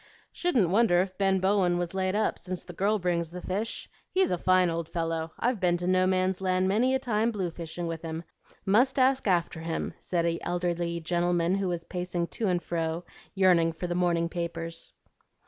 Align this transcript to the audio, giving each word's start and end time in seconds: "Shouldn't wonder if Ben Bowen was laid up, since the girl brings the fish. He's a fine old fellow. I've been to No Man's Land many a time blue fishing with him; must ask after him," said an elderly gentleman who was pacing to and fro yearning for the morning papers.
"Shouldn't 0.31 0.69
wonder 0.71 0.99
if 1.03 1.15
Ben 1.19 1.37
Bowen 1.39 1.77
was 1.77 1.93
laid 1.93 2.15
up, 2.15 2.39
since 2.39 2.63
the 2.63 2.73
girl 2.73 2.97
brings 2.97 3.29
the 3.29 3.39
fish. 3.39 3.87
He's 4.09 4.31
a 4.31 4.37
fine 4.39 4.67
old 4.67 4.89
fellow. 4.89 5.29
I've 5.37 5.59
been 5.59 5.77
to 5.77 5.85
No 5.85 6.07
Man's 6.07 6.41
Land 6.41 6.67
many 6.67 6.95
a 6.95 6.97
time 6.97 7.29
blue 7.29 7.51
fishing 7.51 7.85
with 7.85 8.01
him; 8.01 8.23
must 8.65 8.97
ask 8.97 9.27
after 9.27 9.59
him," 9.59 9.93
said 9.99 10.25
an 10.25 10.39
elderly 10.41 10.99
gentleman 11.01 11.53
who 11.53 11.67
was 11.67 11.83
pacing 11.83 12.29
to 12.29 12.47
and 12.47 12.63
fro 12.63 13.03
yearning 13.35 13.73
for 13.73 13.85
the 13.85 13.93
morning 13.93 14.27
papers. 14.27 14.91